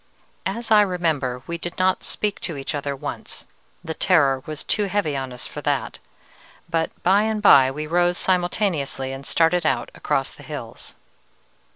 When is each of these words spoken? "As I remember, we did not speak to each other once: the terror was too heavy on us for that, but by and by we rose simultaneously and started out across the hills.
"As 0.47 0.71
I 0.71 0.81
remember, 0.81 1.43
we 1.45 1.59
did 1.59 1.77
not 1.77 2.03
speak 2.03 2.39
to 2.39 2.57
each 2.57 2.73
other 2.73 2.95
once: 2.95 3.45
the 3.83 3.93
terror 3.93 4.41
was 4.47 4.63
too 4.63 4.85
heavy 4.85 5.15
on 5.15 5.31
us 5.31 5.45
for 5.45 5.61
that, 5.61 5.99
but 6.67 6.89
by 7.03 7.21
and 7.21 7.39
by 7.39 7.69
we 7.69 7.85
rose 7.85 8.17
simultaneously 8.17 9.11
and 9.13 9.27
started 9.27 9.63
out 9.63 9.91
across 9.93 10.31
the 10.31 10.41
hills. 10.41 10.95